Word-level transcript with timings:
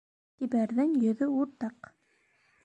Сибәрҙең 0.37 0.95
йөҙө 1.03 1.29
уртаҡ 1.43 1.93